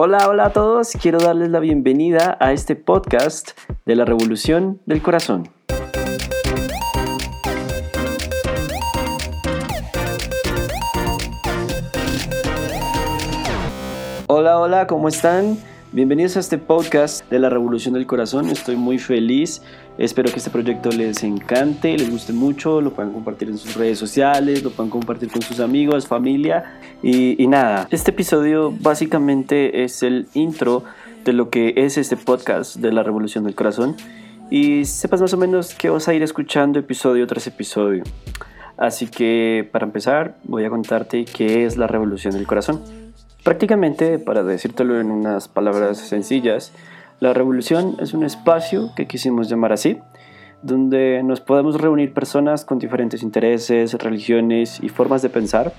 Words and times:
Hola, 0.00 0.28
hola 0.28 0.44
a 0.44 0.52
todos. 0.52 0.92
Quiero 0.92 1.18
darles 1.18 1.48
la 1.48 1.58
bienvenida 1.58 2.36
a 2.38 2.52
este 2.52 2.76
podcast 2.76 3.58
de 3.84 3.96
la 3.96 4.04
Revolución 4.04 4.80
del 4.86 5.02
Corazón. 5.02 5.48
Hola, 14.28 14.60
hola, 14.60 14.86
¿cómo 14.86 15.08
están? 15.08 15.58
Bienvenidos 15.90 16.36
a 16.36 16.40
este 16.40 16.58
podcast 16.58 17.26
de 17.30 17.38
la 17.38 17.48
Revolución 17.48 17.94
del 17.94 18.06
Corazón. 18.06 18.50
Estoy 18.50 18.76
muy 18.76 18.98
feliz. 18.98 19.62
Espero 19.96 20.30
que 20.30 20.36
este 20.36 20.50
proyecto 20.50 20.90
les 20.90 21.24
encante, 21.24 21.96
les 21.96 22.10
guste 22.10 22.34
mucho, 22.34 22.82
lo 22.82 22.92
puedan 22.92 23.10
compartir 23.14 23.48
en 23.48 23.56
sus 23.56 23.74
redes 23.74 23.98
sociales, 23.98 24.62
lo 24.62 24.68
puedan 24.68 24.90
compartir 24.90 25.30
con 25.30 25.40
sus 25.40 25.60
amigos, 25.60 26.06
familia. 26.06 26.78
Y, 27.02 27.46
nada, 27.46 27.88
este 27.90 28.10
episodio 28.10 28.70
básicamente 28.78 29.82
es 29.82 30.02
el 30.02 30.28
intro 30.34 30.84
de 31.24 31.32
lo 31.32 31.48
que 31.48 31.72
es 31.74 31.96
este 31.96 32.18
podcast 32.18 32.76
de 32.76 32.92
la 32.92 33.02
Revolución 33.02 33.44
del 33.44 33.54
Corazón. 33.54 33.96
Y 34.50 34.84
sepas 34.84 35.22
más 35.22 35.32
o 35.32 35.38
menos 35.38 35.74
que 35.74 35.88
vas 35.88 36.06
a 36.06 36.12
ir 36.12 36.22
escuchando 36.22 36.78
episodio 36.78 37.26
tras 37.26 37.46
episodio. 37.46 38.02
Así 38.76 39.06
que 39.06 39.66
para 39.72 39.86
empezar 39.86 40.36
voy 40.44 40.66
a 40.66 40.68
contarte 40.68 41.24
qué 41.24 41.64
es 41.64 41.78
la 41.78 41.86
Revolución 41.86 42.34
del 42.34 42.46
Corazón. 42.46 43.07
Prácticamente, 43.44 44.18
para 44.18 44.42
decírtelo 44.42 45.00
en 45.00 45.10
unas 45.10 45.48
palabras 45.48 45.98
sencillas, 45.98 46.72
la 47.20 47.32
revolución 47.32 47.96
es 48.00 48.14
un 48.14 48.24
espacio 48.24 48.90
que 48.94 49.06
quisimos 49.06 49.48
llamar 49.48 49.72
así, 49.72 49.98
donde 50.62 51.22
nos 51.24 51.40
podemos 51.40 51.80
reunir 51.80 52.12
personas 52.12 52.64
con 52.64 52.78
diferentes 52.78 53.22
intereses, 53.22 53.94
religiones 53.94 54.78
y 54.82 54.88
formas 54.88 55.22
de 55.22 55.30
pensar 55.30 55.72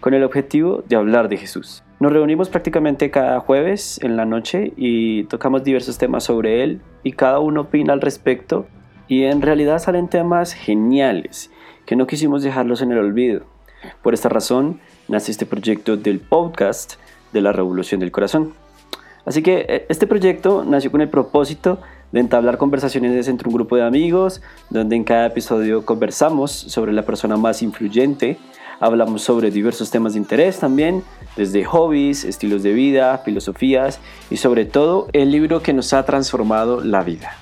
con 0.00 0.12
el 0.12 0.24
objetivo 0.24 0.82
de 0.86 0.96
hablar 0.96 1.28
de 1.28 1.38
Jesús. 1.38 1.82
Nos 2.00 2.12
reunimos 2.12 2.50
prácticamente 2.50 3.10
cada 3.10 3.40
jueves 3.40 3.98
en 4.02 4.16
la 4.16 4.26
noche 4.26 4.72
y 4.76 5.24
tocamos 5.24 5.64
diversos 5.64 5.96
temas 5.96 6.24
sobre 6.24 6.62
él 6.62 6.82
y 7.02 7.12
cada 7.12 7.38
uno 7.38 7.62
opina 7.62 7.92
al 7.92 8.02
respecto 8.02 8.66
y 9.08 9.24
en 9.24 9.40
realidad 9.40 9.78
salen 9.78 10.08
temas 10.08 10.52
geniales 10.52 11.50
que 11.86 11.96
no 11.96 12.06
quisimos 12.06 12.42
dejarlos 12.42 12.82
en 12.82 12.92
el 12.92 12.98
olvido. 12.98 13.53
Por 14.02 14.14
esta 14.14 14.28
razón 14.28 14.80
nace 15.08 15.30
este 15.30 15.46
proyecto 15.46 15.96
del 15.96 16.20
podcast 16.20 16.94
de 17.32 17.40
la 17.40 17.52
Revolución 17.52 18.00
del 18.00 18.12
Corazón. 18.12 18.54
Así 19.24 19.42
que 19.42 19.66
eh, 19.68 19.86
este 19.88 20.06
proyecto 20.06 20.64
nació 20.64 20.90
con 20.90 21.00
el 21.00 21.08
propósito 21.08 21.78
de 22.12 22.20
entablar 22.20 22.58
conversaciones 22.58 23.26
entre 23.26 23.48
un 23.48 23.54
grupo 23.54 23.76
de 23.76 23.82
amigos, 23.82 24.42
donde 24.70 24.96
en 24.96 25.04
cada 25.04 25.26
episodio 25.26 25.84
conversamos 25.84 26.52
sobre 26.52 26.92
la 26.92 27.02
persona 27.02 27.36
más 27.36 27.62
influyente, 27.62 28.38
hablamos 28.78 29.22
sobre 29.22 29.50
diversos 29.50 29.90
temas 29.90 30.12
de 30.12 30.20
interés 30.20 30.60
también, 30.60 31.02
desde 31.36 31.64
hobbies, 31.64 32.24
estilos 32.24 32.62
de 32.62 32.72
vida, 32.72 33.18
filosofías 33.18 33.98
y 34.30 34.36
sobre 34.36 34.64
todo 34.64 35.08
el 35.12 35.32
libro 35.32 35.62
que 35.62 35.72
nos 35.72 35.92
ha 35.92 36.04
transformado 36.04 36.82
la 36.82 37.02
vida. 37.02 37.32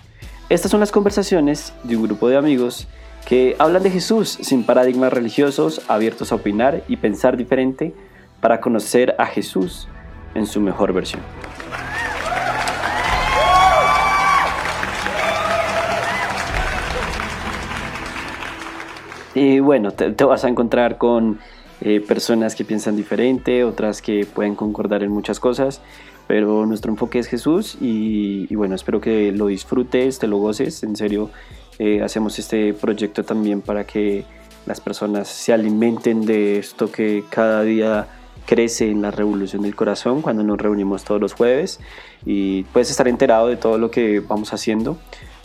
Estas 0.48 0.70
son 0.70 0.80
las 0.80 0.92
conversaciones 0.92 1.72
de 1.82 1.96
un 1.96 2.04
grupo 2.04 2.28
de 2.28 2.36
amigos 2.36 2.86
que 3.26 3.56
hablan 3.58 3.82
de 3.82 3.90
Jesús 3.90 4.38
sin 4.40 4.64
paradigmas 4.64 5.12
religiosos, 5.12 5.82
abiertos 5.88 6.32
a 6.32 6.36
opinar 6.36 6.82
y 6.88 6.96
pensar 6.96 7.36
diferente 7.36 7.94
para 8.40 8.60
conocer 8.60 9.14
a 9.18 9.26
Jesús 9.26 9.88
en 10.34 10.46
su 10.46 10.60
mejor 10.60 10.92
versión. 10.92 11.22
Y 19.34 19.60
bueno, 19.60 19.92
te, 19.92 20.24
vas 20.24 20.44
a 20.44 20.48
encontrar 20.48 20.98
con 20.98 21.38
eh, 21.80 22.00
personas 22.00 22.54
que 22.54 22.64
piensan 22.64 22.96
diferente, 22.96 23.64
otras 23.64 24.02
que 24.02 24.26
pueden 24.26 24.54
concordar 24.54 25.02
en 25.02 25.10
muchas 25.10 25.40
cosas, 25.40 25.80
pero 26.26 26.66
nuestro 26.66 26.92
enfoque 26.92 27.18
es 27.18 27.28
Jesús 27.28 27.76
y, 27.80 28.54
bueno, 28.54 28.74
espero 28.74 29.00
que 29.00 29.32
lo 29.32 29.46
disfrutes, 29.46 30.18
te 30.18 30.26
lo 30.26 30.38
goces, 30.38 30.82
en 30.82 30.96
serio, 30.96 31.30
eh, 31.84 32.00
hacemos 32.00 32.38
este 32.38 32.74
proyecto 32.74 33.24
también 33.24 33.60
para 33.60 33.84
que 33.84 34.24
las 34.66 34.80
personas 34.80 35.26
se 35.26 35.52
alimenten 35.52 36.24
de 36.24 36.60
esto 36.60 36.92
que 36.92 37.24
cada 37.28 37.64
día 37.64 38.06
crece 38.46 38.88
en 38.88 39.02
la 39.02 39.10
revolución 39.10 39.62
del 39.62 39.74
corazón 39.74 40.22
cuando 40.22 40.44
nos 40.44 40.58
reunimos 40.58 41.02
todos 41.02 41.20
los 41.20 41.32
jueves 41.32 41.80
y 42.24 42.62
puedes 42.72 42.88
estar 42.88 43.08
enterado 43.08 43.48
de 43.48 43.56
todo 43.56 43.78
lo 43.78 43.90
que 43.90 44.20
vamos 44.20 44.52
haciendo. 44.52 44.96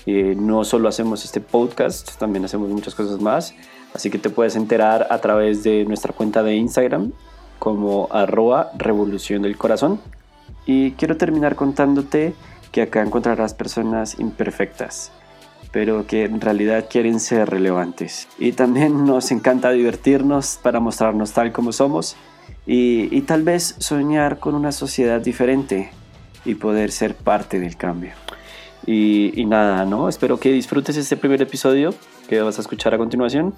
Eh, 0.05 0.35
no 0.37 0.63
solo 0.63 0.87
hacemos 0.87 1.25
este 1.25 1.41
podcast, 1.41 2.19
también 2.19 2.45
hacemos 2.45 2.69
muchas 2.69 2.93
cosas 2.93 3.19
más, 3.19 3.55
así 3.95 4.11
que 4.11 4.19
te 4.19 4.29
puedes 4.29 4.55
enterar 4.55 5.07
a 5.09 5.17
través 5.17 5.63
de 5.63 5.85
nuestra 5.85 6.13
cuenta 6.13 6.43
de 6.43 6.53
Instagram 6.53 7.13
como 7.57 8.09
arroba 8.11 8.69
revolución 8.77 9.41
del 9.41 9.57
corazón. 9.57 9.99
Y 10.67 10.91
quiero 10.91 11.17
terminar 11.17 11.55
contándote 11.55 12.35
que 12.71 12.83
acá 12.83 13.01
encontrarás 13.01 13.55
personas 13.55 14.19
imperfectas, 14.19 15.11
pero 15.71 16.07
que 16.07 16.23
en 16.25 16.41
realidad 16.41 16.87
quieren 16.89 17.19
ser 17.19 17.49
relevantes. 17.49 18.27
Y 18.39 18.53
también 18.53 19.05
nos 19.05 19.31
encanta 19.31 19.71
divertirnos 19.71 20.59
para 20.61 20.79
mostrarnos 20.79 21.31
tal 21.33 21.51
como 21.51 21.71
somos 21.71 22.15
y, 22.65 23.21
tal 23.21 23.43
vez 23.43 23.75
soñar 23.79 24.39
con 24.39 24.53
una 24.53 24.71
sociedad 24.71 25.21
diferente 25.21 25.89
y 26.43 26.55
poder 26.55 26.91
ser 26.91 27.15
parte 27.15 27.59
del 27.59 27.77
cambio. 27.77 28.11
Y, 28.85 29.45
nada, 29.45 29.85
¿no? 29.85 30.07
Espero 30.07 30.39
que 30.39 30.51
disfrutes 30.51 30.95
este 30.97 31.17
primer 31.17 31.41
episodio 31.41 31.93
que 32.27 32.41
vas 32.41 32.57
a 32.57 32.61
escuchar 32.61 32.93
a 32.93 32.97
continuación. 32.97 33.53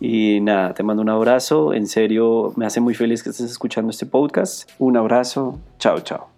Y 0.00 0.40
nada, 0.40 0.74
te 0.74 0.82
mando 0.84 1.02
un 1.02 1.08
abrazo. 1.08 1.72
En 1.72 1.86
serio, 1.88 2.52
me 2.56 2.66
hace 2.66 2.80
muy 2.80 2.94
feliz 2.94 3.22
que 3.22 3.30
estés 3.30 3.50
escuchando 3.50 3.90
este 3.90 4.06
podcast. 4.06 4.70
Un 4.78 4.96
abrazo. 4.96 5.58
Chao, 5.78 6.00
chao. 6.00 6.28